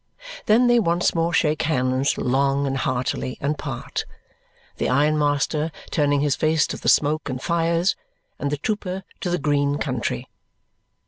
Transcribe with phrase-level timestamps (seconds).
[0.47, 4.03] Then they once more shake hands long and heartily and part,
[4.77, 7.95] the ironmaster turning his face to the smoke and fires,
[8.39, 10.27] and the trooper to the green country.